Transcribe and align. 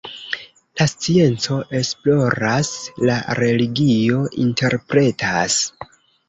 La 0.79 0.85
scienco 0.93 1.57
esploras, 1.79 2.71
la 3.11 3.19
religio 3.41 4.23
interpretas. 4.47 5.61